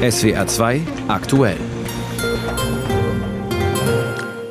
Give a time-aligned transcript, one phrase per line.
[0.00, 1.58] SWR 2 aktuell.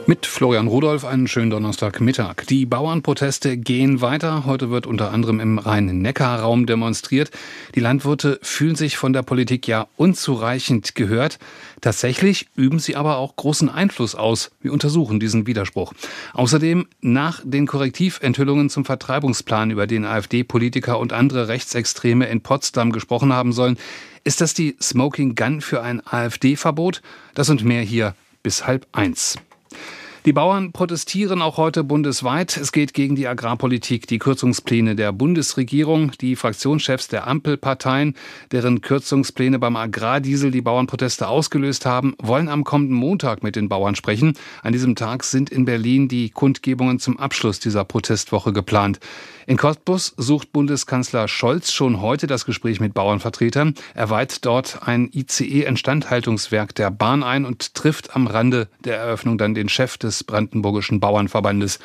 [0.05, 2.45] Mit Florian Rudolph einen schönen Donnerstagmittag.
[2.47, 4.45] Die Bauernproteste gehen weiter.
[4.45, 7.31] Heute wird unter anderem im Rhein-Neckar-Raum demonstriert.
[7.73, 11.39] Die Landwirte fühlen sich von der Politik ja unzureichend gehört.
[11.81, 14.51] Tatsächlich üben sie aber auch großen Einfluss aus.
[14.61, 15.93] Wir untersuchen diesen Widerspruch.
[16.33, 23.33] Außerdem nach den Korrektiventhüllungen zum Vertreibungsplan, über den AfD-Politiker und andere Rechtsextreme in Potsdam gesprochen
[23.33, 23.77] haben sollen,
[24.23, 27.01] ist das die Smoking Gun für ein AfD-Verbot?
[27.33, 29.37] Das und mehr hier bis halb eins.
[30.25, 32.57] Die Bauern protestieren auch heute bundesweit.
[32.57, 38.15] Es geht gegen die Agrarpolitik, die Kürzungspläne der Bundesregierung, die Fraktionschefs der Ampelparteien,
[38.51, 43.95] deren Kürzungspläne beim Agrardiesel die Bauernproteste ausgelöst haben, wollen am kommenden Montag mit den Bauern
[43.95, 44.33] sprechen.
[44.61, 48.99] An diesem Tag sind in Berlin die Kundgebungen zum Abschluss dieser Protestwoche geplant.
[49.47, 53.73] In Cottbus sucht Bundeskanzler Scholz schon heute das Gespräch mit Bauernvertretern.
[53.95, 59.55] Er weiht dort ein ICE-Instandhaltungswerk der Bahn ein und trifft am Rande der Eröffnung dann
[59.55, 61.79] den Chef des Brandenburgischen Bauernverbandes.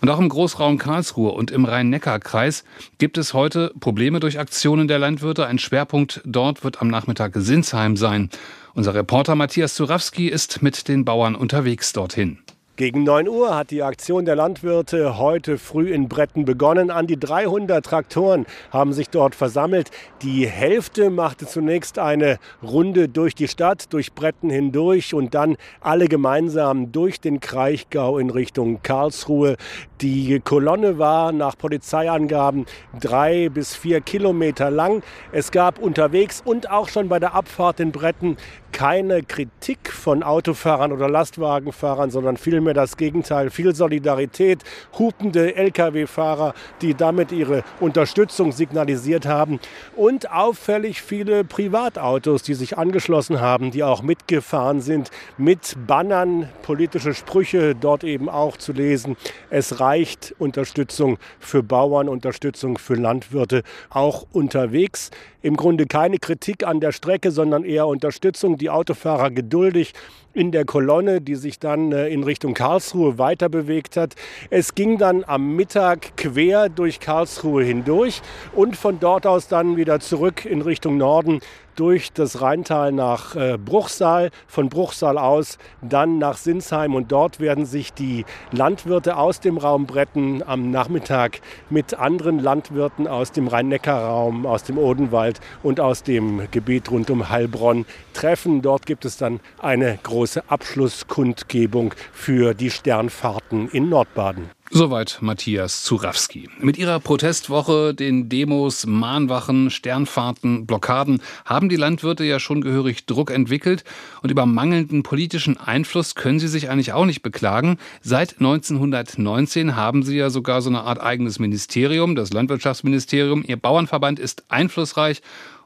[0.00, 2.64] Und auch im Großraum Karlsruhe und im Rhein-Neckar-Kreis
[2.98, 5.46] gibt es heute Probleme durch Aktionen der Landwirte.
[5.46, 8.30] Ein Schwerpunkt dort wird am Nachmittag Sinsheim sein.
[8.74, 12.38] Unser Reporter Matthias Zurawski ist mit den Bauern unterwegs dorthin.
[12.80, 16.90] Gegen 9 Uhr hat die Aktion der Landwirte heute früh in Bretten begonnen.
[16.90, 19.90] An die 300 Traktoren haben sich dort versammelt.
[20.22, 26.08] Die Hälfte machte zunächst eine Runde durch die Stadt, durch Bretten hindurch und dann alle
[26.08, 29.58] gemeinsam durch den Kraichgau in Richtung Karlsruhe.
[30.00, 32.64] Die Kolonne war nach Polizeiangaben
[32.98, 35.02] drei bis vier Kilometer lang.
[35.32, 38.38] Es gab unterwegs und auch schon bei der Abfahrt in Bretten
[38.72, 43.50] keine Kritik von Autofahrern oder Lastwagenfahrern, sondern vielmehr das Gegenteil.
[43.50, 44.62] Viel Solidarität,
[44.98, 49.60] hupende Lkw-Fahrer, die damit ihre Unterstützung signalisiert haben.
[49.96, 57.14] Und auffällig viele Privatautos, die sich angeschlossen haben, die auch mitgefahren sind, mit Bannern, politische
[57.14, 59.16] Sprüche dort eben auch zu lesen.
[59.50, 65.10] Es reicht Unterstützung für Bauern, Unterstützung für Landwirte auch unterwegs.
[65.42, 68.58] Im Grunde keine Kritik an der Strecke, sondern eher Unterstützung.
[68.60, 69.94] Die Autofahrer geduldig
[70.32, 74.14] in der Kolonne, die sich dann äh, in Richtung Karlsruhe weiter bewegt hat.
[74.48, 78.22] Es ging dann am Mittag quer durch Karlsruhe hindurch
[78.54, 81.40] und von dort aus dann wieder zurück in Richtung Norden
[81.80, 87.64] durch das Rheintal nach äh, Bruchsal, von Bruchsal aus dann nach Sinsheim und dort werden
[87.64, 94.44] sich die Landwirte aus dem Raum Bretten am Nachmittag mit anderen Landwirten aus dem Rhein-Neckar-Raum,
[94.44, 98.60] aus dem Odenwald und aus dem Gebiet rund um Heilbronn treffen.
[98.60, 104.50] Dort gibt es dann eine große Abschlusskundgebung für die Sternfahrten in Nordbaden.
[104.72, 106.48] Soweit Matthias Zurawski.
[106.60, 113.32] Mit ihrer Protestwoche, den Demos, Mahnwachen, Sternfahrten, Blockaden haben die Landwirte ja schon gehörig Druck
[113.32, 113.82] entwickelt
[114.22, 117.78] und über mangelnden politischen Einfluss können sie sich eigentlich auch nicht beklagen.
[118.00, 123.42] Seit 1919 haben sie ja sogar so eine Art eigenes Ministerium, das Landwirtschaftsministerium.
[123.44, 125.20] Ihr Bauernverband ist einflussreich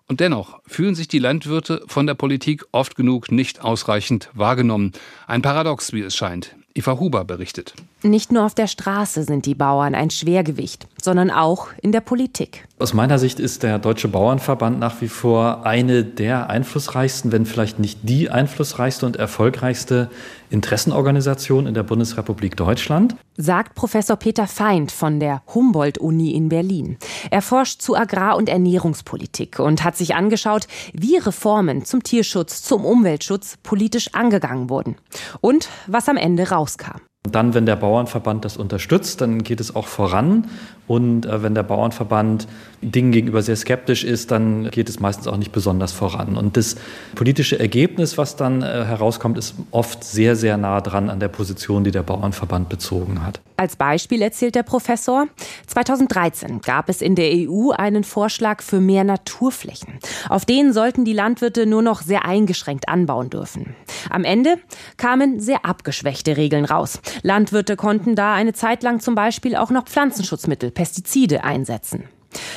[0.09, 4.92] und dennoch fühlen sich die Landwirte von der Politik oft genug nicht ausreichend wahrgenommen.
[5.26, 6.56] Ein Paradox, wie es scheint.
[6.77, 7.75] Eva Huber berichtet.
[8.03, 12.66] Nicht nur auf der Straße sind die Bauern ein Schwergewicht, sondern auch in der Politik.
[12.78, 17.78] Aus meiner Sicht ist der Deutsche Bauernverband nach wie vor eine der einflussreichsten, wenn vielleicht
[17.78, 20.10] nicht die einflussreichste und erfolgreichste
[20.50, 23.16] Interessenorganisation in der Bundesrepublik Deutschland.
[23.37, 26.97] Sagt Professor Peter Feind von der Humboldt-Uni in Berlin.
[27.31, 32.84] Er forscht zu Agrar- und Ernährungspolitik und hat sich angeschaut, wie Reformen zum Tierschutz, zum
[32.84, 34.97] Umweltschutz politisch angegangen wurden
[35.41, 37.00] und was am Ende rauskam.
[37.31, 40.47] Dann, wenn der Bauernverband das unterstützt, dann geht es auch voran.
[40.87, 42.47] Und äh, wenn der Bauernverband
[42.83, 46.37] Dingen gegenüber sehr skeptisch ist, dann geht es meistens auch nicht besonders voran.
[46.37, 46.77] Und das
[47.15, 51.83] politische Ergebnis, was dann äh, herauskommt, ist oft sehr, sehr nah dran an der Position,
[51.83, 53.41] die der Bauernverband bezogen hat.
[53.56, 55.28] Als Beispiel erzählt der Professor,
[55.69, 60.00] 2013 gab es in der EU einen Vorschlag für mehr Naturflächen.
[60.28, 63.77] Auf denen sollten die Landwirte nur noch sehr eingeschränkt anbauen dürfen.
[64.10, 64.59] Am Ende
[64.97, 67.01] kamen sehr abgeschwächte Regeln raus.
[67.22, 72.04] Landwirte konnten da eine Zeit lang zum Beispiel auch noch Pflanzenschutzmittel, Pestizide einsetzen.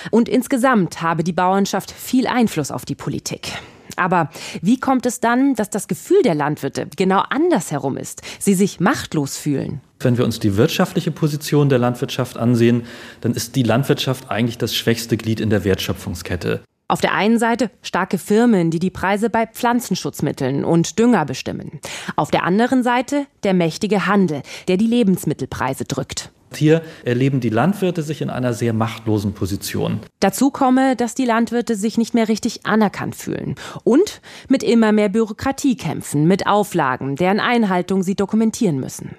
[0.10, 3.54] Und insgesamt habe die Bauernschaft viel Einfluss auf die Politik.
[3.98, 4.30] Aber
[4.62, 9.38] wie kommt es dann, dass das Gefühl der Landwirte genau andersherum ist, sie sich machtlos
[9.38, 9.82] fühlen?
[10.00, 12.84] Wenn wir uns die wirtschaftliche Position der Landwirtschaft ansehen,
[13.22, 16.62] dann ist die Landwirtschaft eigentlich das schwächste Glied in der Wertschöpfungskette.
[16.90, 21.82] Auf der einen Seite starke Firmen, die die Preise bei Pflanzenschutzmitteln und Dünger bestimmen.
[22.16, 26.32] Auf der anderen Seite der mächtige Handel, der die Lebensmittelpreise drückt.
[26.54, 30.00] Hier erleben die Landwirte sich in einer sehr machtlosen Position.
[30.20, 35.10] Dazu komme, dass die Landwirte sich nicht mehr richtig anerkannt fühlen und mit immer mehr
[35.10, 39.16] Bürokratie kämpfen, mit Auflagen, deren Einhaltung sie dokumentieren müssen.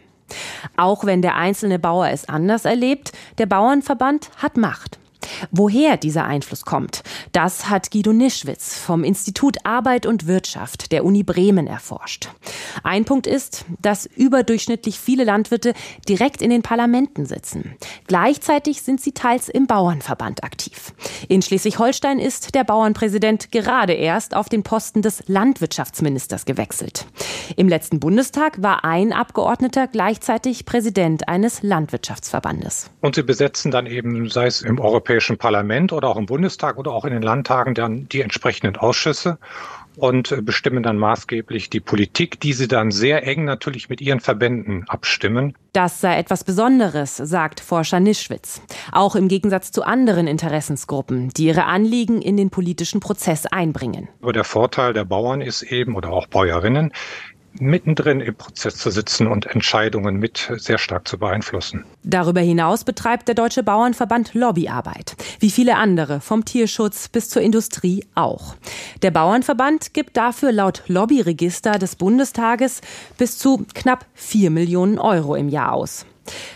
[0.77, 4.99] Auch wenn der einzelne Bauer es anders erlebt, der Bauernverband hat Macht.
[5.51, 11.23] Woher dieser Einfluss kommt, das hat Guido Nischwitz vom Institut Arbeit und Wirtschaft der Uni
[11.23, 12.29] Bremen erforscht.
[12.83, 15.75] Ein Punkt ist, dass überdurchschnittlich viele Landwirte
[16.09, 17.77] direkt in den Parlamenten sitzen.
[18.07, 20.93] Gleichzeitig sind sie teils im Bauernverband aktiv.
[21.29, 27.07] In Schleswig-Holstein ist der Bauernpräsident gerade erst auf den Posten des Landwirtschaftsministers gewechselt.
[27.57, 32.91] Im letzten Bundestag war ein Abgeordneter gleichzeitig Präsident eines Landwirtschaftsverbandes.
[33.01, 36.77] Und sie besetzen dann eben, sei es im Europäischen Europäischen Parlament oder auch im Bundestag
[36.77, 39.39] oder auch in den Landtagen dann die entsprechenden Ausschüsse
[39.97, 44.21] und äh, bestimmen dann maßgeblich die Politik, die sie dann sehr eng natürlich mit ihren
[44.21, 45.57] Verbänden abstimmen.
[45.73, 48.61] Das sei etwas Besonderes, sagt Forscher Nischwitz.
[48.93, 54.09] Auch im Gegensatz zu anderen Interessensgruppen, die ihre Anliegen in den politischen Prozess einbringen.
[54.21, 56.93] Aber der Vorteil der Bauern ist eben, oder auch Bäuerinnen,
[57.53, 61.85] mittendrin im Prozess zu sitzen und Entscheidungen mit sehr stark zu beeinflussen.
[62.03, 68.05] Darüber hinaus betreibt der Deutsche Bauernverband Lobbyarbeit, wie viele andere, vom Tierschutz bis zur Industrie
[68.15, 68.55] auch.
[69.03, 72.81] Der Bauernverband gibt dafür laut Lobbyregister des Bundestages
[73.17, 76.07] bis zu knapp 4 Millionen Euro im Jahr aus.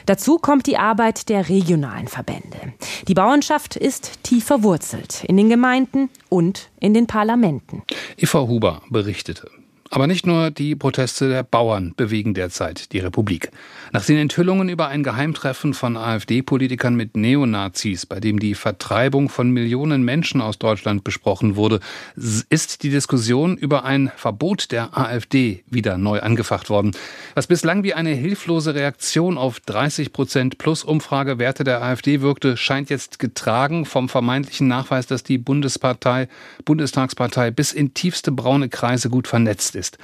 [0.06, 2.74] Dazu kommt die Arbeit der regionalen Verbände.
[3.08, 7.82] Die Bauernschaft ist tief verwurzelt in den Gemeinden und in den Parlamenten.
[8.16, 9.50] Eva Huber berichtete.
[9.94, 13.50] Aber nicht nur die Proteste der Bauern bewegen derzeit die Republik.
[13.94, 19.50] Nach den Enthüllungen über ein Geheimtreffen von AfD-Politikern mit Neonazis, bei dem die Vertreibung von
[19.50, 21.78] Millionen Menschen aus Deutschland besprochen wurde,
[22.16, 26.92] ist die Diskussion über ein Verbot der AfD wieder neu angefacht worden.
[27.34, 32.88] Was bislang wie eine hilflose Reaktion auf 30 Prozent plus Umfragewerte der AfD wirkte, scheint
[32.88, 36.28] jetzt getragen vom vermeintlichen Nachweis, dass die Bundespartei,
[36.64, 39.98] Bundestagspartei bis in tiefste braune Kreise gut vernetzt ist.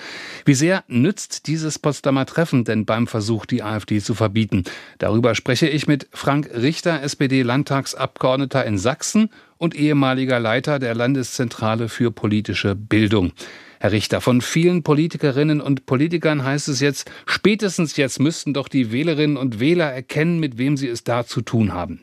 [0.44, 4.64] Wie sehr nützt dieses Potsdamer Treffen denn beim Versuch, die AfD AfD zu verbieten.
[4.98, 12.10] Darüber spreche ich mit Frank Richter, SPD-Landtagsabgeordneter in Sachsen und ehemaliger Leiter der Landeszentrale für
[12.10, 13.32] politische Bildung.
[13.80, 18.90] Herr Richter, von vielen Politikerinnen und Politikern heißt es jetzt, spätestens jetzt müssten doch die
[18.90, 22.02] Wählerinnen und Wähler erkennen, mit wem sie es da zu tun haben.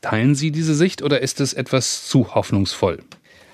[0.00, 3.02] Teilen Sie diese Sicht oder ist es etwas zu hoffnungsvoll?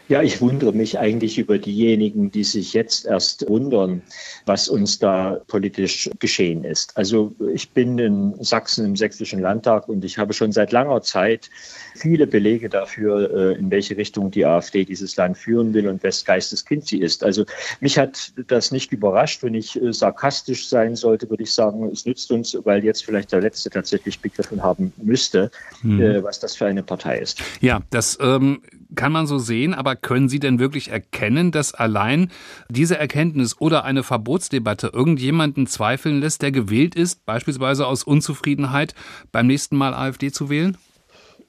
[0.09, 4.03] Ja, ich wundere mich eigentlich über diejenigen, die sich jetzt erst wundern,
[4.45, 6.95] was uns da politisch geschehen ist.
[6.97, 11.49] Also ich bin in Sachsen im Sächsischen Landtag und ich habe schon seit langer Zeit
[11.95, 16.25] viele Belege dafür, äh, in welche Richtung die AfD dieses Land führen will und wes
[16.27, 17.25] Geistes Kind sie ist.
[17.25, 17.47] Also
[17.81, 19.43] mich hat das nicht überrascht.
[19.43, 23.33] Wenn ich äh, sarkastisch sein sollte, würde ich sagen, es nützt uns, weil jetzt vielleicht
[23.33, 25.51] der Letzte tatsächlich begriffen haben müsste,
[25.83, 26.23] mhm.
[26.23, 27.41] was das für eine Partei ist.
[27.61, 28.61] Ja, das ähm,
[28.95, 32.31] kann man so sehen, aber können Sie denn wirklich erkennen, dass allein
[32.69, 38.95] diese Erkenntnis oder eine Verbotsdebatte irgendjemanden zweifeln lässt, der gewählt ist, beispielsweise aus Unzufriedenheit,
[39.33, 40.77] beim nächsten Mal AfD zu wählen?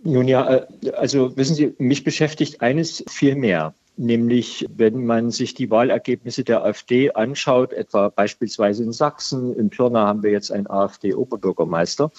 [0.03, 5.53] Nun ja, äh, also wissen Sie, mich beschäftigt eines viel mehr nämlich wenn man sich
[5.53, 10.67] die Wahlergebnisse der AfD anschaut, etwa beispielsweise in Sachsen, in Pirna haben wir jetzt einen
[10.67, 12.11] AfD-Oberbürgermeister,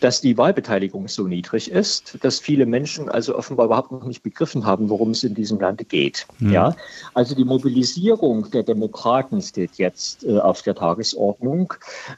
[0.00, 4.66] dass die Wahlbeteiligung so niedrig ist, dass viele Menschen also offenbar überhaupt noch nicht begriffen
[4.66, 6.26] haben, worum es in diesem Lande geht.
[6.38, 6.52] Mhm.
[6.52, 6.76] Ja,
[7.14, 11.72] also die Mobilisierung der Demokraten steht jetzt äh, auf der Tagesordnung.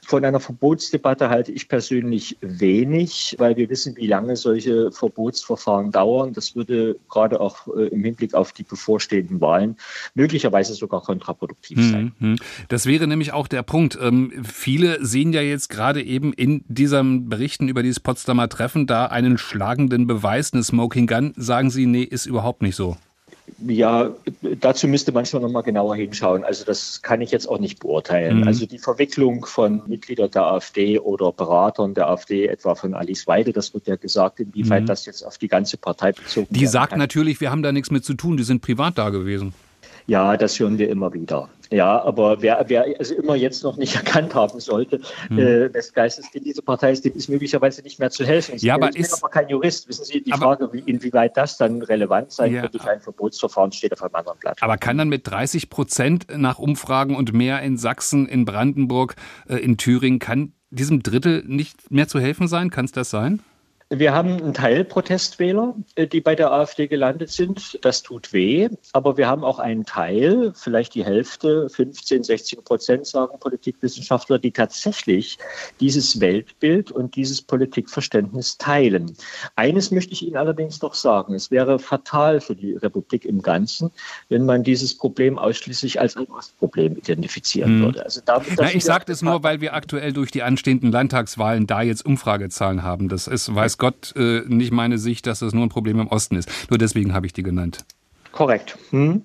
[0.05, 6.33] Von einer Verbotsdebatte halte ich persönlich wenig, weil wir wissen, wie lange solche Verbotsverfahren dauern.
[6.33, 9.77] Das würde gerade auch äh, im Hinblick auf die Bevor bevorstehenden Wahlen
[10.15, 12.11] möglicherweise sogar kontraproduktiv sein.
[12.19, 12.37] Mhm.
[12.67, 13.97] Das wäre nämlich auch der Punkt.
[14.01, 19.05] Ähm, viele sehen ja jetzt gerade eben in diesen Berichten über dieses Potsdamer Treffen da
[19.05, 21.33] einen schlagenden Beweis, eine Smoking Gun.
[21.35, 22.97] Sagen Sie, nee, ist überhaupt nicht so.
[23.65, 24.11] Ja,
[24.59, 26.43] dazu müsste man schon nochmal genauer hinschauen.
[26.43, 28.41] Also das kann ich jetzt auch nicht beurteilen.
[28.41, 28.47] Mhm.
[28.47, 33.53] Also die Verwicklung von Mitgliedern der AfD oder Beratern der AfD, etwa von Alice Weide,
[33.53, 34.87] das wird ja gesagt, inwieweit mhm.
[34.87, 36.99] das jetzt auf die ganze Partei bezogen Die sagt kann.
[36.99, 39.53] natürlich, wir haben da nichts mit zu tun, die sind privat da gewesen.
[40.07, 41.49] Ja, das hören wir immer wieder.
[41.69, 45.37] Ja, aber wer, wer also immer jetzt noch nicht erkannt haben sollte, hm.
[45.37, 48.55] äh, des Geistes in dieser Partei ist, dem ist möglicherweise nicht mehr zu helfen.
[48.55, 49.87] Ich, ja, aber ich ist, bin aber kein Jurist.
[49.89, 53.73] Wissen Sie, die Frage, wie, inwieweit das dann relevant sein ja, wird durch ein Verbotsverfahren,
[53.73, 54.57] steht auf einem anderen Blatt.
[54.61, 59.15] Aber kann dann mit 30 Prozent nach Umfragen und mehr in Sachsen, in Brandenburg,
[59.49, 62.69] äh, in Thüringen, kann diesem Drittel nicht mehr zu helfen sein?
[62.69, 63.41] Kann es das sein?
[63.89, 67.79] Wir haben einen Teil Protestwähler, äh, die bei der AfD gelandet sind.
[67.83, 68.67] Das tut weh.
[68.91, 74.51] Aber wir haben auch einen Teil, vielleicht die Hälfte, 15, 16 Prozent, sagen Politikwissenschaftler, die
[74.51, 75.37] tatsächlich
[75.79, 79.13] dieses Weltbild und dieses Politikverständnis teilen.
[79.55, 81.33] Eines möchte ich Ihnen allerdings noch sagen.
[81.33, 83.91] Es wäre fatal für die Republik im Ganzen,
[84.27, 87.81] wenn man dieses Problem ausschließlich als ein Ostproblem identifizieren hm.
[87.83, 88.03] würde.
[88.03, 91.81] Also damit, Na, ich sage das nur, weil wir aktuell durch die anstehenden Landtagswahlen da
[91.81, 93.07] jetzt Umfragezahlen haben.
[93.07, 96.35] Das ist, weiß Gott äh, nicht meine Sicht, dass das nur ein Problem im Osten
[96.35, 96.49] ist.
[96.69, 97.85] Nur deswegen habe ich die genannt.
[98.31, 98.77] Korrekt.
[98.91, 99.23] Hm?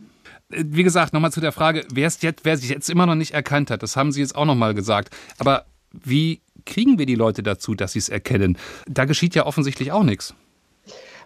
[0.50, 3.14] Äh, wie gesagt, nochmal zu der Frage, wer es jetzt, wer sich jetzt immer noch
[3.14, 5.14] nicht erkannt hat, das haben Sie jetzt auch nochmal gesagt.
[5.38, 8.56] Aber wie kriegen wir die Leute dazu, dass sie es erkennen?
[8.86, 10.34] Da geschieht ja offensichtlich auch nichts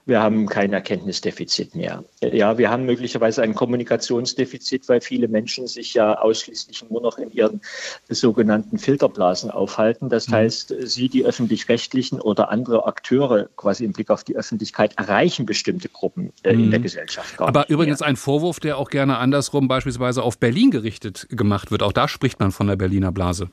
[0.07, 2.05] wir haben kein Erkenntnisdefizit mehr.
[2.23, 7.33] Ja, wir haben möglicherweise ein Kommunikationsdefizit, weil viele Menschen sich ja ausschließlich nur noch in
[7.33, 7.61] ihren
[8.09, 10.09] sogenannten Filterblasen aufhalten.
[10.09, 10.35] Das mhm.
[10.35, 15.89] heißt, sie, die öffentlich-rechtlichen oder andere Akteure quasi im Blick auf die Öffentlichkeit erreichen bestimmte
[15.89, 16.85] Gruppen äh, in der mhm.
[16.85, 17.37] Gesellschaft.
[17.37, 18.09] Gar Aber übrigens mehr.
[18.09, 21.83] ein Vorwurf, der auch gerne andersrum beispielsweise auf Berlin gerichtet gemacht wird.
[21.83, 23.51] Auch da spricht man von der Berliner Blase.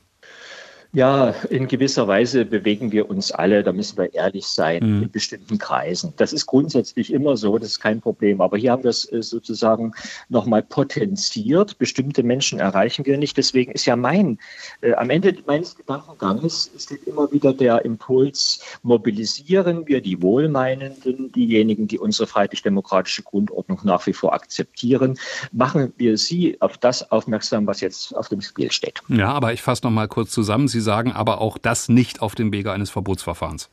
[0.94, 5.02] Ja, in gewisser Weise bewegen wir uns alle, da müssen wir ehrlich sein, mhm.
[5.02, 6.12] in bestimmten Kreisen.
[6.18, 8.40] Das ist grundsätzlich immer so, das ist kein Problem.
[8.40, 9.92] Aber hier haben wir es äh, sozusagen
[10.28, 11.78] nochmal potenziert.
[11.78, 13.36] Bestimmte Menschen erreichen wir nicht.
[13.36, 14.38] Deswegen ist ja mein,
[14.82, 21.88] äh, am Ende meines Gedankenganges steht immer wieder der Impuls, mobilisieren wir die Wohlmeinenden, diejenigen,
[21.88, 25.18] die unsere freiheitlich-demokratische Grundordnung nach wie vor akzeptieren,
[25.50, 29.02] machen wir sie auf das aufmerksam, was jetzt auf dem Spiel steht.
[29.08, 30.68] Ja, aber ich fasse nochmal kurz zusammen.
[30.68, 33.68] Sie sagen aber auch das nicht auf dem Wege eines Verbotsverfahrens.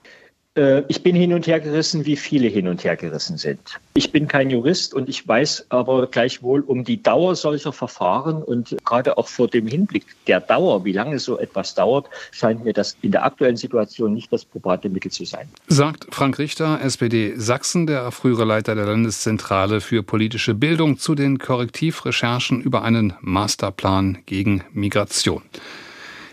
[0.55, 3.59] Äh, ich bin hin und her gerissen, wie viele hin und her gerissen sind.
[3.93, 8.75] Ich bin kein Jurist und ich weiß aber gleichwohl um die Dauer solcher Verfahren und
[8.83, 12.97] gerade auch vor dem Hinblick der Dauer, wie lange so etwas dauert, scheint mir das
[13.01, 15.47] in der aktuellen Situation nicht das probate Mittel zu sein.
[15.67, 21.39] Sagt Frank Richter, SPD Sachsen, der frühere Leiter der Landeszentrale für politische Bildung, zu den
[21.39, 25.43] Korrektivrecherchen über einen Masterplan gegen Migration.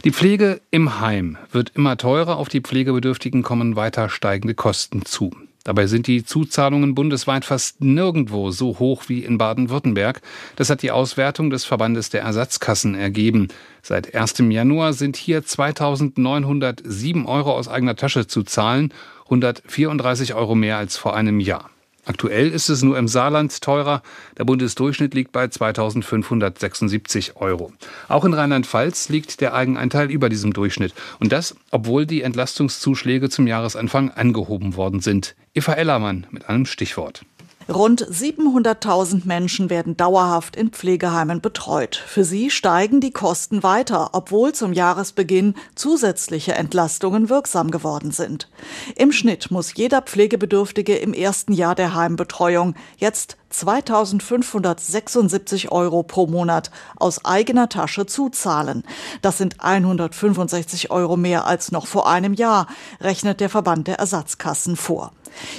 [0.04, 5.32] Die Pflege im Heim wird immer teurer, auf die Pflegebedürftigen kommen weiter steigende Kosten zu.
[5.64, 10.22] Dabei sind die Zuzahlungen bundesweit fast nirgendwo so hoch wie in Baden-Württemberg.
[10.54, 13.48] Das hat die Auswertung des Verbandes der Ersatzkassen ergeben.
[13.82, 14.38] Seit 1.
[14.48, 21.16] Januar sind hier 2.907 Euro aus eigener Tasche zu zahlen, 134 Euro mehr als vor
[21.16, 21.70] einem Jahr.
[22.08, 24.02] Aktuell ist es nur im Saarland teurer.
[24.38, 27.70] Der Bundesdurchschnitt liegt bei 2576 Euro.
[28.08, 30.94] Auch in Rheinland-Pfalz liegt der Eigenanteil über diesem Durchschnitt.
[31.20, 35.36] Und das, obwohl die Entlastungszuschläge zum Jahresanfang angehoben worden sind.
[35.52, 37.26] Eva Ellermann mit einem Stichwort.
[37.70, 41.96] Rund 700.000 Menschen werden dauerhaft in Pflegeheimen betreut.
[41.96, 48.48] Für sie steigen die Kosten weiter, obwohl zum Jahresbeginn zusätzliche Entlastungen wirksam geworden sind.
[48.96, 56.70] Im Schnitt muss jeder Pflegebedürftige im ersten Jahr der Heimbetreuung jetzt 2576 Euro pro Monat
[56.96, 58.82] aus eigener Tasche zuzahlen.
[59.20, 62.66] Das sind 165 Euro mehr als noch vor einem Jahr,
[63.00, 65.12] rechnet der Verband der Ersatzkassen vor.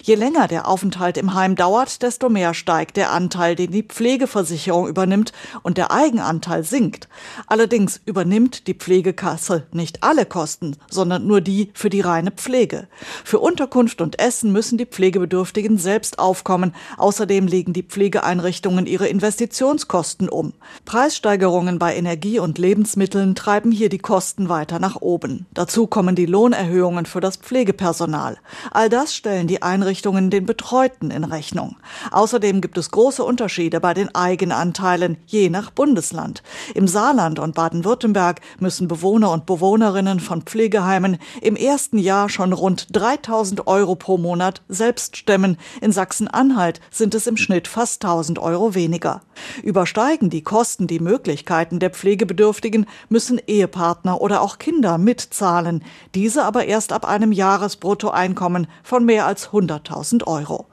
[0.03, 4.88] Je länger der Aufenthalt im Heim dauert, desto mehr steigt der Anteil, den die Pflegeversicherung
[4.88, 5.33] übernimmt
[5.63, 7.07] und der Eigenanteil sinkt.
[7.47, 12.88] Allerdings übernimmt die Pflegekasse nicht alle Kosten, sondern nur die für die reine Pflege.
[13.23, 16.73] Für Unterkunft und Essen müssen die Pflegebedürftigen selbst aufkommen.
[16.97, 20.53] Außerdem legen die Pflegeeinrichtungen ihre Investitionskosten um.
[20.85, 25.45] Preissteigerungen bei Energie und Lebensmitteln treiben hier die Kosten weiter nach oben.
[25.53, 28.38] Dazu kommen die Lohnerhöhungen für das Pflegepersonal.
[28.71, 31.77] All das stellen die Einrichtungen den Betreuten in Rechnung.
[32.11, 36.43] Außerdem gibt es große Unterschiede bei den Eigenanteilen je nach Bundesland.
[36.75, 42.87] Im Saarland und Baden-Württemberg müssen Bewohner und Bewohnerinnen von Pflegeheimen im ersten Jahr schon rund
[42.91, 45.57] 3000 Euro pro Monat selbst stemmen.
[45.81, 49.21] In Sachsen-Anhalt sind es im Schnitt fast 1000 Euro weniger.
[49.63, 55.83] Übersteigen die Kosten die Möglichkeiten der Pflegebedürftigen, müssen Ehepartner oder auch Kinder mitzahlen.
[56.15, 60.68] Diese aber erst ab einem Jahresbruttoeinkommen von mehr als 100.000 Euro.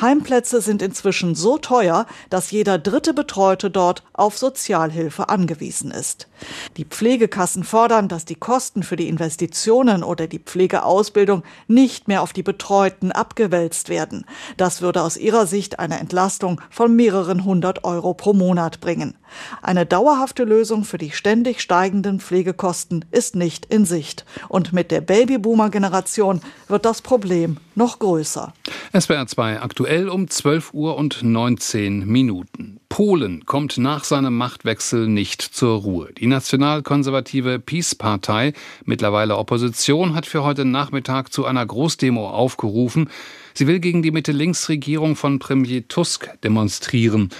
[0.00, 6.28] Heimplätze sind inzwischen so teuer, dass jeder dritte Betreute dort auf Sozialhilfe angewiesen ist.
[6.76, 12.32] Die Pflegekassen fordern, dass die Kosten für die Investitionen oder die Pflegeausbildung nicht mehr auf
[12.32, 14.26] die Betreuten abgewälzt werden.
[14.56, 19.16] Das würde aus ihrer Sicht eine Entlastung von mehreren hundert Euro pro Monat bringen.
[19.62, 24.24] Eine dauerhafte Lösung für die ständig steigenden Pflegekosten ist nicht in Sicht.
[24.48, 28.52] Und mit der Babyboomer-Generation wird das Problem noch größer.
[28.98, 32.80] SWR 2 aktuell um 12 Uhr und 19 Minuten.
[32.88, 36.10] Polen kommt nach seinem Machtwechsel nicht zur Ruhe.
[36.12, 38.52] Die nationalkonservative Peace-Partei,
[38.84, 43.08] mittlerweile Opposition, hat für heute Nachmittag zu einer Großdemo aufgerufen.
[43.54, 47.30] Sie will gegen die Mitte-Links-Regierung von Premier Tusk demonstrieren.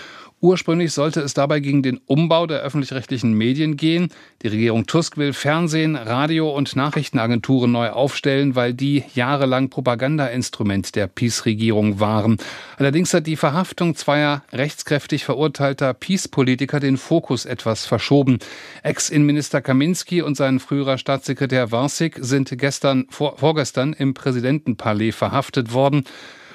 [0.43, 4.09] Ursprünglich sollte es dabei gegen den Umbau der öffentlich-rechtlichen Medien gehen.
[4.43, 11.07] Die Regierung Tusk will Fernsehen, Radio und Nachrichtenagenturen neu aufstellen, weil die jahrelang Propagandainstrument der
[11.07, 12.39] Peace-Regierung waren.
[12.77, 18.41] Allerdings hat die Verhaftung zweier rechtskräftig verurteilter Peace-Politiker den Fokus etwas verschoben.
[18.83, 26.03] Ex-Innenminister Kaminski und sein früherer Staatssekretär Warsik sind gestern, vor, vorgestern im Präsidentenpalais verhaftet worden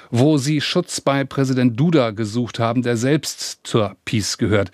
[0.09, 4.71] wo sie Schutz bei Präsident Duda gesucht haben, der selbst zur Peace gehört.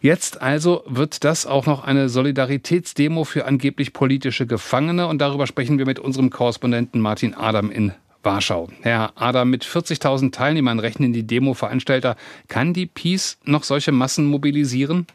[0.00, 5.78] Jetzt also wird das auch noch eine Solidaritätsdemo für angeblich politische Gefangene und darüber sprechen
[5.78, 8.68] wir mit unserem Korrespondenten Martin Adam in Warschau.
[8.82, 12.16] Herr Adam, mit 40.000 Teilnehmern rechnen die Demo-Veranstalter.
[12.48, 15.06] Kann die Peace noch solche Massen mobilisieren?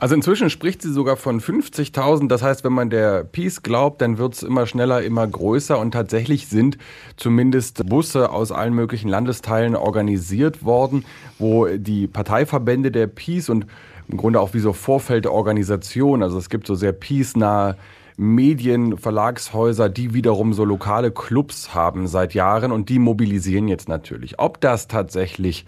[0.00, 2.28] Also inzwischen spricht sie sogar von 50.000.
[2.28, 5.76] Das heißt, wenn man der Peace glaubt, dann wird es immer schneller, immer größer.
[5.76, 6.78] Und tatsächlich sind
[7.16, 11.04] zumindest Busse aus allen möglichen Landesteilen organisiert worden,
[11.40, 13.66] wo die Parteiverbände der Peace und
[14.08, 17.76] im Grunde auch wie so Vorfeldorganisationen, also es gibt so sehr peace-nahe
[18.16, 24.38] Medien, Verlagshäuser, die wiederum so lokale Clubs haben seit Jahren und die mobilisieren jetzt natürlich.
[24.38, 25.66] Ob das tatsächlich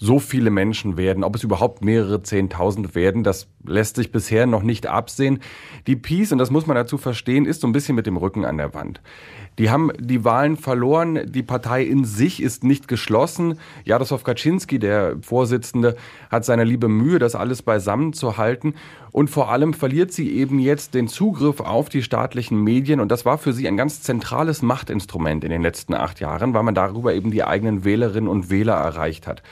[0.00, 1.22] so viele Menschen werden.
[1.22, 5.40] Ob es überhaupt mehrere Zehntausend werden, das lässt sich bisher noch nicht absehen.
[5.86, 8.46] Die Peace, und das muss man dazu verstehen, ist so ein bisschen mit dem Rücken
[8.46, 9.02] an der Wand.
[9.58, 11.30] Die haben die Wahlen verloren.
[11.30, 13.58] Die Partei in sich ist nicht geschlossen.
[13.84, 15.96] Jaroslaw Kaczynski, der Vorsitzende,
[16.30, 18.74] hat seine liebe Mühe, das alles beisammen zu halten.
[19.12, 23.00] Und vor allem verliert sie eben jetzt den Zugriff auf die staatlichen Medien.
[23.00, 26.62] Und das war für sie ein ganz zentrales Machtinstrument in den letzten acht Jahren, weil
[26.62, 29.42] man darüber eben die eigenen Wählerinnen und Wähler erreicht hat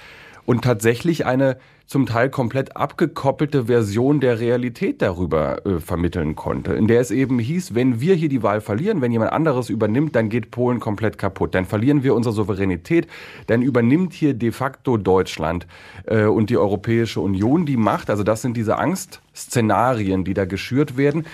[0.49, 6.87] und tatsächlich eine zum Teil komplett abgekoppelte Version der Realität darüber äh, vermitteln konnte, in
[6.87, 10.31] der es eben hieß, wenn wir hier die Wahl verlieren, wenn jemand anderes übernimmt, dann
[10.31, 13.07] geht Polen komplett kaputt, dann verlieren wir unsere Souveränität,
[13.47, 15.67] dann übernimmt hier de facto Deutschland
[16.07, 18.09] äh, und die Europäische Union die Macht.
[18.09, 21.27] Also das sind diese Angstszenarien, die da geschürt werden.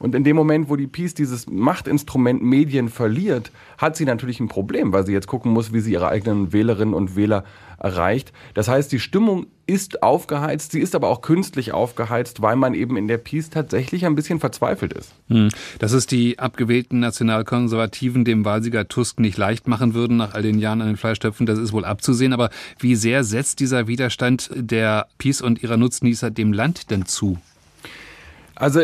[0.00, 4.48] Und in dem Moment, wo die Peace dieses Machtinstrument Medien verliert, hat sie natürlich ein
[4.48, 7.44] Problem, weil sie jetzt gucken muss, wie sie ihre eigenen Wählerinnen und Wähler
[7.78, 8.32] erreicht.
[8.54, 12.96] Das heißt, die Stimmung ist aufgeheizt, sie ist aber auch künstlich aufgeheizt, weil man eben
[12.96, 15.12] in der Peace tatsächlich ein bisschen verzweifelt ist.
[15.28, 15.50] Hm.
[15.78, 20.58] Dass es die abgewählten Nationalkonservativen dem Wahlsieger Tusk nicht leicht machen würden nach all den
[20.58, 22.32] Jahren an den Fleischtöpfen, das ist wohl abzusehen.
[22.32, 27.36] Aber wie sehr setzt dieser Widerstand der Peace und ihrer Nutznießer dem Land denn zu?
[28.54, 28.80] Also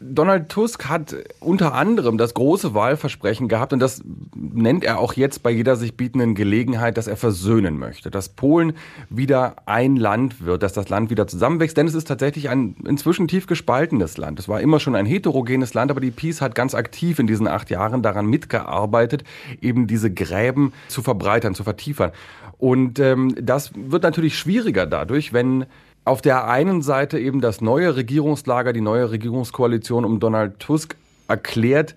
[0.00, 4.02] Donald Tusk hat unter anderem das große Wahlversprechen gehabt und das
[4.34, 8.74] nennt er auch jetzt bei jeder sich bietenden Gelegenheit, dass er versöhnen möchte, dass Polen
[9.10, 13.26] wieder ein Land wird, dass das Land wieder zusammenwächst, denn es ist tatsächlich ein inzwischen
[13.26, 14.38] tief gespaltenes Land.
[14.38, 17.48] Es war immer schon ein heterogenes Land, aber die Peace hat ganz aktiv in diesen
[17.48, 19.24] acht Jahren daran mitgearbeitet,
[19.60, 22.12] eben diese Gräben zu verbreitern, zu vertiefern.
[22.58, 25.66] Und ähm, das wird natürlich schwieriger dadurch, wenn
[26.08, 30.96] auf der einen Seite eben das neue Regierungslager, die neue Regierungskoalition um Donald Tusk
[31.28, 31.94] erklärt,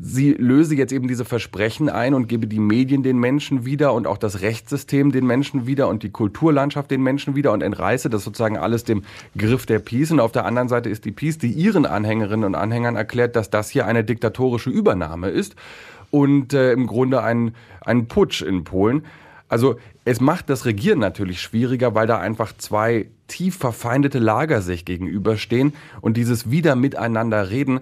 [0.00, 4.06] sie löse jetzt eben diese Versprechen ein und gebe die Medien den Menschen wieder und
[4.06, 8.22] auch das Rechtssystem den Menschen wieder und die Kulturlandschaft den Menschen wieder und entreiße das
[8.22, 9.02] sozusagen alles dem
[9.36, 10.12] Griff der Peace.
[10.12, 13.50] Und auf der anderen Seite ist die Peace, die ihren Anhängerinnen und Anhängern erklärt, dass
[13.50, 15.56] das hier eine diktatorische Übernahme ist
[16.10, 19.04] und äh, im Grunde ein, ein Putsch in Polen.
[19.48, 24.84] Also es macht das Regieren natürlich schwieriger, weil da einfach zwei tief verfeindete Lager sich
[24.84, 27.80] gegenüberstehen und dieses wieder miteinander reden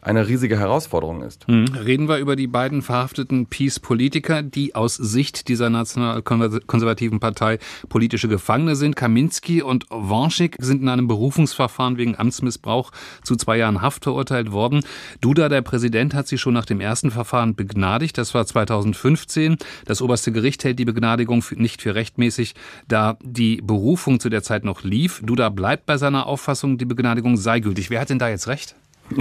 [0.00, 1.46] eine riesige Herausforderung ist.
[1.48, 1.66] Hm.
[1.66, 7.58] Reden wir über die beiden verhafteten Peace-Politiker, die aus Sicht dieser nationalkonservativen Partei
[7.88, 8.96] politische Gefangene sind.
[8.96, 14.82] Kaminski und Wanschik sind in einem Berufungsverfahren wegen Amtsmissbrauch zu zwei Jahren Haft verurteilt worden.
[15.20, 18.18] Duda, der Präsident, hat sie schon nach dem ersten Verfahren begnadigt.
[18.18, 19.56] Das war 2015.
[19.84, 22.54] Das oberste Gericht hält die Begnadigung nicht für rechtmäßig,
[22.86, 25.20] da die Berufung zu der Zeit noch lief.
[25.24, 27.90] Duda bleibt bei seiner Auffassung, die Begnadigung sei gültig.
[27.90, 28.74] Wer hat denn da jetzt recht?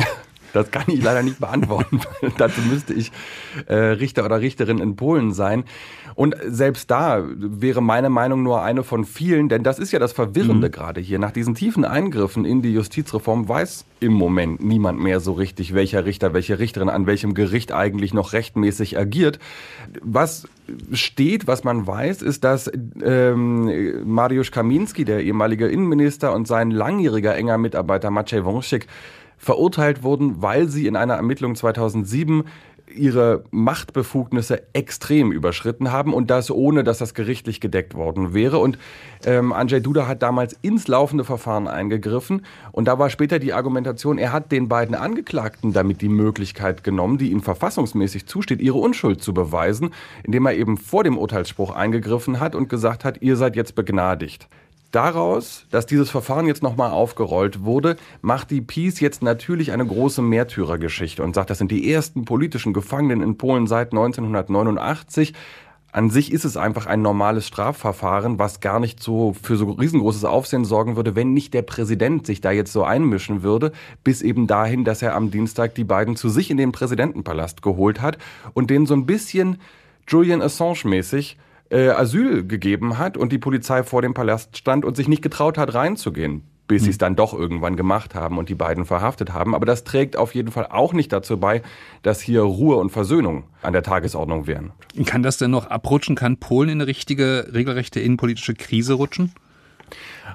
[0.54, 2.02] Das kann ich leider nicht beantworten.
[2.38, 3.12] Dazu müsste ich
[3.68, 5.64] äh, Richter oder Richterin in Polen sein.
[6.16, 10.14] Und selbst da wäre meine Meinung nur eine von vielen, denn das ist ja das
[10.14, 10.72] Verwirrende mhm.
[10.72, 11.20] gerade hier.
[11.20, 16.06] Nach diesen tiefen Eingriffen in die Justizreform weiß im Moment niemand mehr so richtig, welcher
[16.06, 19.40] Richter, welche Richterin an welchem Gericht eigentlich noch rechtmäßig agiert.
[20.02, 20.48] Was
[20.92, 22.72] steht, was man weiß, ist, dass
[23.04, 28.88] ähm, Mariusz Kaminski, der ehemalige Innenminister und sein langjähriger enger Mitarbeiter Maciej Wąsik
[29.38, 32.44] verurteilt wurden, weil sie in einer Ermittlung 2007
[32.96, 38.60] ihre Machtbefugnisse extrem überschritten haben und das ohne, dass das gerichtlich gedeckt worden wäre.
[38.60, 38.78] Und
[39.26, 44.18] ähm, Andrzej Duda hat damals ins laufende Verfahren eingegriffen und da war später die Argumentation,
[44.18, 49.22] er hat den beiden Angeklagten damit die Möglichkeit genommen, die ihnen verfassungsmäßig zusteht, ihre Unschuld
[49.22, 49.92] zu beweisen,
[50.24, 54.48] indem er eben vor dem Urteilsspruch eingegriffen hat und gesagt hat, ihr seid jetzt begnadigt.
[54.92, 60.22] Daraus, dass dieses Verfahren jetzt nochmal aufgerollt wurde, macht die Peace jetzt natürlich eine große
[60.22, 65.34] Märtyrergeschichte und sagt, das sind die ersten politischen Gefangenen in Polen seit 1989.
[65.92, 70.24] An sich ist es einfach ein normales Strafverfahren, was gar nicht so für so riesengroßes
[70.24, 73.74] Aufsehen sorgen würde, wenn nicht der Präsident sich da jetzt so einmischen würde,
[74.06, 78.02] bis eben dahin, dass er am Dienstag die beiden zu sich in den Präsidentenpalast geholt
[78.02, 78.18] hat
[78.54, 79.60] und den so ein bisschen
[80.08, 81.38] Julian Assange mäßig
[81.70, 85.58] äh, Asyl gegeben hat und die Polizei vor dem Palast stand und sich nicht getraut
[85.58, 87.00] hat, reinzugehen bis sie es hm.
[87.00, 89.56] dann doch irgendwann gemacht haben und die beiden verhaftet haben.
[89.56, 91.62] Aber das trägt auf jeden Fall auch nicht dazu bei,
[92.04, 94.72] dass hier Ruhe und Versöhnung an der Tagesordnung wären.
[95.06, 96.16] Kann das denn noch abrutschen?
[96.16, 99.32] Kann Polen in eine richtige, regelrechte innenpolitische Krise rutschen?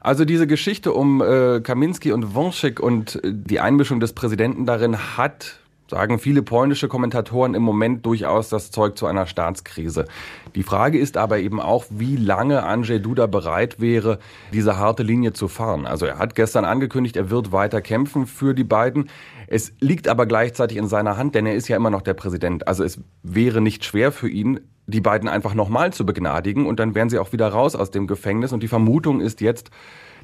[0.01, 4.97] Also diese Geschichte um äh, Kaminski und Wąsik und äh, die Einmischung des Präsidenten darin
[5.17, 5.59] hat
[5.93, 10.07] sagen viele polnische Kommentatoren im Moment durchaus das Zeug zu einer Staatskrise.
[10.55, 14.19] Die Frage ist aber eben auch, wie lange Andrzej Duda bereit wäre,
[14.55, 15.87] diese harte Linie zu fahren.
[15.87, 19.11] Also er hat gestern angekündigt, er wird weiter kämpfen für die beiden.
[19.49, 22.67] Es liegt aber gleichzeitig in seiner Hand, denn er ist ja immer noch der Präsident.
[22.67, 26.95] Also es wäre nicht schwer für ihn, die beiden einfach nochmal zu begnadigen und dann
[26.95, 28.53] wären sie auch wieder raus aus dem Gefängnis.
[28.53, 29.71] Und die Vermutung ist jetzt,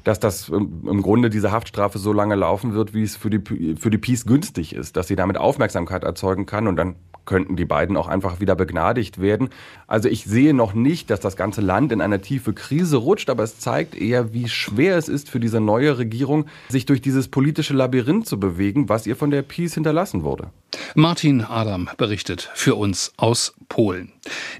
[0.03, 3.89] dass das im Grunde diese Haftstrafe so lange laufen wird, wie es für die, für
[3.89, 6.95] die Peace günstig ist, dass sie damit Aufmerksamkeit erzeugen kann und dann
[7.29, 9.49] könnten die beiden auch einfach wieder begnadigt werden.
[9.85, 13.43] Also ich sehe noch nicht, dass das ganze Land in eine tiefe Krise rutscht, aber
[13.43, 17.75] es zeigt eher, wie schwer es ist für diese neue Regierung, sich durch dieses politische
[17.75, 20.49] Labyrinth zu bewegen, was ihr von der Peace hinterlassen wurde.
[20.95, 24.11] Martin Adam berichtet für uns aus Polen.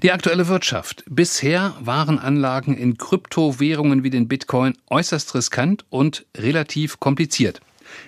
[0.04, 1.04] Die aktuelle Wirtschaft.
[1.08, 7.60] Bisher waren Anlagen in Kryptowährungen wie den Bitcoin äußerst riskant und relativ kompliziert.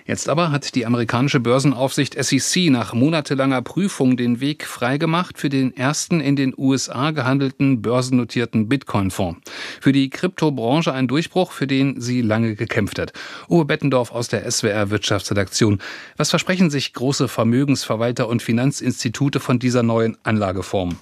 [0.05, 5.75] Jetzt aber hat die amerikanische Börsenaufsicht SEC nach monatelanger Prüfung den Weg freigemacht für den
[5.75, 9.41] ersten in den USA gehandelten börsennotierten Bitcoin-Fonds.
[9.81, 13.13] Für die Kryptobranche ein Durchbruch, für den sie lange gekämpft hat.
[13.49, 15.79] Uwe Bettendorf aus der SWR Wirtschaftsredaktion.
[16.17, 20.97] Was versprechen sich große Vermögensverwalter und Finanzinstitute von dieser neuen Anlageform?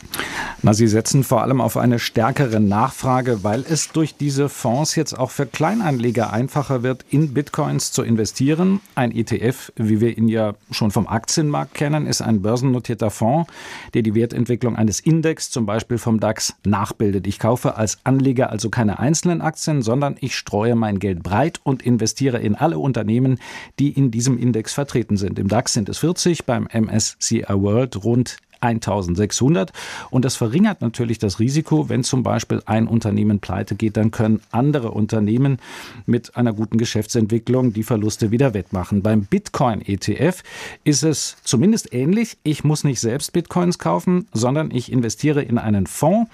[0.62, 5.18] Na, sie setzen vor allem auf eine stärkere Nachfrage, weil es durch diese Fonds jetzt
[5.18, 10.54] auch für Kleinanleger einfacher wird, in Bitcoins zu investieren ein ETF, wie wir ihn ja
[10.72, 13.52] schon vom Aktienmarkt kennen, ist ein börsennotierter Fonds,
[13.94, 17.28] der die Wertentwicklung eines Index, zum Beispiel vom DAX, nachbildet.
[17.28, 21.82] Ich kaufe als Anleger also keine einzelnen Aktien, sondern ich streue mein Geld breit und
[21.82, 23.40] investiere in alle Unternehmen,
[23.80, 25.40] die in diesem Index vertreten sind.
[25.40, 29.72] Im DAX sind es 40, beim MSCI World rund 1600.
[30.10, 34.42] Und das verringert natürlich das Risiko, wenn zum Beispiel ein Unternehmen pleite geht, dann können
[34.52, 35.58] andere Unternehmen
[36.06, 39.02] mit einer guten Geschäftsentwicklung die Verluste wieder wettmachen.
[39.02, 40.44] Beim Bitcoin-ETF
[40.84, 42.38] ist es zumindest ähnlich.
[42.44, 46.30] Ich muss nicht selbst Bitcoins kaufen, sondern ich investiere in einen Fonds,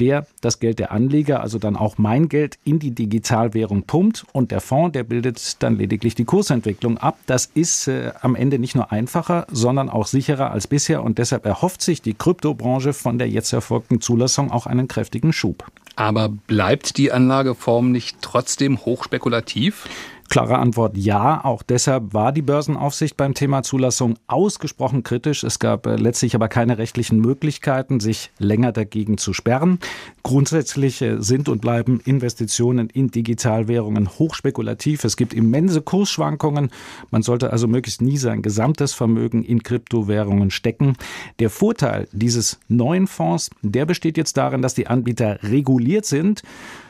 [0.00, 4.24] der das Geld der Anleger, also dann auch mein Geld, in die Digitalwährung pumpt.
[4.32, 7.18] Und der Fonds, der bildet dann lediglich die Kursentwicklung ab.
[7.26, 11.02] Das ist äh, am Ende nicht nur einfacher, sondern auch sicherer als bisher.
[11.02, 15.32] Und deshalb erhofft erhofft sich die Kryptobranche von der jetzt erfolgten Zulassung auch einen kräftigen
[15.32, 15.66] Schub.
[15.96, 19.88] Aber bleibt die Anlageform nicht trotzdem hochspekulativ?
[20.28, 21.44] Klare Antwort ja.
[21.44, 25.44] Auch deshalb war die Börsenaufsicht beim Thema Zulassung ausgesprochen kritisch.
[25.44, 29.78] Es gab äh, letztlich aber keine rechtlichen Möglichkeiten, sich länger dagegen zu sperren.
[30.22, 35.04] Grundsätzlich äh, sind und bleiben Investitionen in Digitalwährungen hochspekulativ.
[35.04, 36.70] Es gibt immense Kursschwankungen.
[37.10, 40.96] Man sollte also möglichst nie sein gesamtes Vermögen in Kryptowährungen stecken.
[41.38, 46.42] Der Vorteil dieses neuen Fonds, der besteht jetzt darin, dass die Anbieter reguliert sind.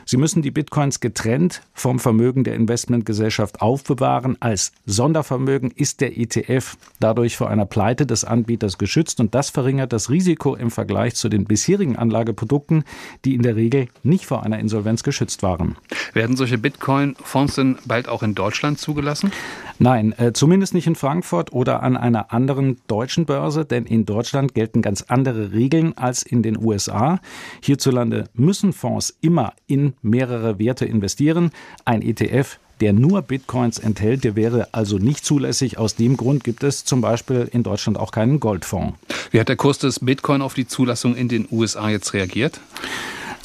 [0.09, 4.37] Sie müssen die Bitcoins getrennt vom Vermögen der Investmentgesellschaft aufbewahren.
[4.39, 9.91] Als Sondervermögen ist der ETF dadurch vor einer Pleite des Anbieters geschützt und das verringert
[9.91, 12.85] das Risiko im Vergleich zu den bisherigen Anlageprodukten,
[13.25, 15.75] die in der Regel nicht vor einer Insolvenz geschützt waren.
[16.13, 19.33] Werden solche Bitcoin-Fonds denn bald auch in Deutschland zugelassen?
[19.79, 24.53] Nein, äh, zumindest nicht in Frankfurt oder an einer anderen deutschen Börse, denn in Deutschland
[24.55, 27.19] gelten ganz andere Regeln als in den USA.
[27.61, 31.51] Hierzulande müssen Fonds immer in mehrere Werte investieren.
[31.85, 35.77] Ein ETF der nur Bitcoins enthält, der wäre also nicht zulässig.
[35.77, 38.97] Aus dem Grund gibt es zum Beispiel in Deutschland auch keinen Goldfonds.
[39.31, 42.59] Wie hat der Kurs des Bitcoin auf die Zulassung in den USA jetzt reagiert?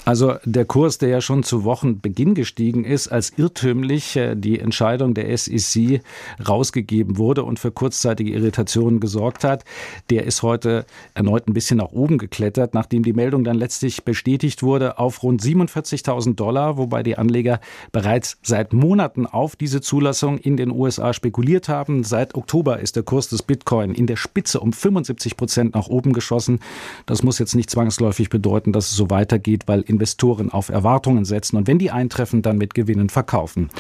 [0.05, 5.15] Also der Kurs, der ja schon zu Wochenbeginn gestiegen ist, als irrtümlich äh, die Entscheidung
[5.15, 6.03] der SEC
[6.47, 9.65] rausgegeben wurde und für kurzzeitige Irritationen gesorgt hat,
[10.11, 14.65] der ist heute erneut ein bisschen nach oben geklettert, nachdem die Meldung dann letztlich bestätigt
[14.65, 17.61] wurde auf rund 47.000 Dollar, wobei die Anleger
[17.93, 22.03] bereits seit Monaten auf diese Zulassung in den USA spekuliert haben.
[22.03, 26.13] Seit Oktober ist der Kurs des Bitcoin in der Spitze um 75 Prozent nach oben
[26.13, 26.59] geschossen.
[27.07, 31.57] Das muss jetzt nicht zwangsläufig bedeuten, dass es so weitergeht, weil Investoren auf Erwartungen setzen
[31.57, 33.71] und wenn die eintreffen, dann mit Gewinnen verkaufen.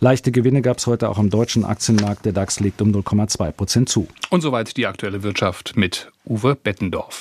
[0.00, 2.24] Leichte Gewinne gab es heute auch am deutschen Aktienmarkt.
[2.24, 4.06] Der DAX legt um 0,2 Prozent zu.
[4.30, 7.20] Und soweit die aktuelle Wirtschaft mit Uwe Bettendorf.